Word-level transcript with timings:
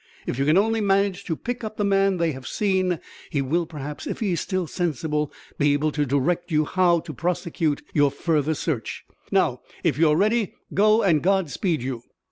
If 0.25 0.39
you 0.39 0.45
can 0.45 0.57
only 0.57 0.81
manage 0.81 1.25
to 1.25 1.35
pick 1.35 1.63
up 1.63 1.77
the 1.77 1.83
man 1.83 2.17
they 2.17 2.31
have 2.31 2.47
seen, 2.47 2.99
he 3.29 3.39
will, 3.39 3.67
perhaps, 3.67 4.07
if 4.07 4.19
he 4.19 4.31
is 4.31 4.41
still 4.41 4.65
sensible, 4.65 5.31
be 5.59 5.73
able 5.73 5.91
to 5.91 6.07
direct 6.07 6.49
you 6.51 6.65
how 6.65 7.01
to 7.01 7.13
prosecute 7.13 7.83
your 7.93 8.09
further 8.09 8.55
search. 8.55 9.05
Now, 9.31 9.61
if 9.83 9.99
you 9.99 10.09
are 10.09 10.15
ready, 10.17 10.55
go; 10.73 11.03
and 11.03 11.21
God 11.21 11.51
speed 11.51 11.83
you." 11.83 12.01